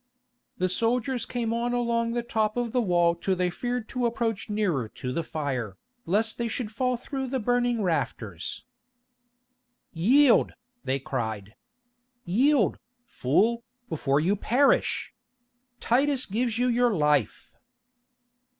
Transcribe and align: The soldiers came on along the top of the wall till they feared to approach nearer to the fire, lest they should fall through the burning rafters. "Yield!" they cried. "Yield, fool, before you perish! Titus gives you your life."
The 0.57 0.67
soldiers 0.67 1.27
came 1.27 1.53
on 1.53 1.73
along 1.73 2.13
the 2.13 2.23
top 2.23 2.57
of 2.57 2.71
the 2.71 2.81
wall 2.81 3.13
till 3.13 3.35
they 3.35 3.51
feared 3.51 3.87
to 3.89 4.07
approach 4.07 4.49
nearer 4.49 4.89
to 4.89 5.13
the 5.13 5.21
fire, 5.21 5.77
lest 6.07 6.39
they 6.39 6.47
should 6.47 6.71
fall 6.71 6.97
through 6.97 7.27
the 7.27 7.39
burning 7.39 7.83
rafters. 7.83 8.65
"Yield!" 9.93 10.53
they 10.83 10.97
cried. 10.97 11.53
"Yield, 12.25 12.79
fool, 13.05 13.63
before 13.89 14.19
you 14.19 14.35
perish! 14.35 15.13
Titus 15.79 16.25
gives 16.25 16.57
you 16.57 16.65
your 16.67 16.95
life." 16.95 17.53